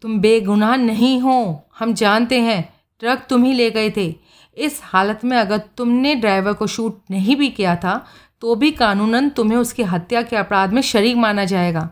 [0.03, 4.15] तुम बेगुनाह नहीं हो। हम जानते हैं, ट्रक तुम ही ले गए थे।
[4.57, 8.05] इस हालत में अगर तुमने ड्राइवर को शूट नहीं भी किया था
[8.41, 11.89] तो भी कानूनन तुम्हें उसकी हत्या के अपराध में शरीक माना जाएगा।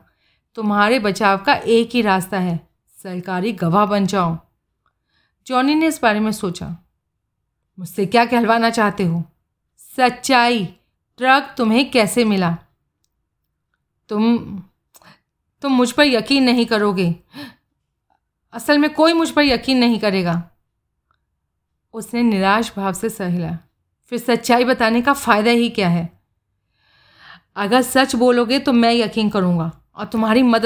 [0.57, 2.59] तुम्हारे बचाव का एक ही रास्ता है,
[2.99, 4.37] सरकारी गवाह बन जाओ।
[5.47, 6.67] जॉनी ने इस बारे में सोचा।
[7.79, 9.23] मुझसे क्या कहलवाना चाहते हो?
[9.97, 10.65] सच्चाई,
[11.19, 12.57] ट्रक तुम्हें कैसे मिला?
[14.09, 14.39] तुम
[15.63, 17.15] तुम मुझ पर यकीन नहीं करोगे।
[18.55, 20.51] असल में कोई मुझ पर यकीन नहीं करेगा।
[21.95, 23.59] उसने निराश भाव से सहला
[24.05, 26.21] फिर सच्चाई बताने का फ़ायदा ही क्या है?
[27.57, 30.63] अगर सच बोलोगे तो मैं यकीन करूँगा और तुम्हारी मदद